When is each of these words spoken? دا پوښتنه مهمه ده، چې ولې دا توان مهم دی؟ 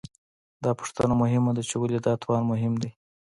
دا 0.63 0.71
پوښتنه 0.79 1.13
مهمه 1.21 1.51
ده، 1.57 1.61
چې 1.69 1.75
ولې 1.77 1.99
دا 2.05 2.13
توان 2.21 2.43
مهم 2.51 2.73
دی؟ 2.81 2.91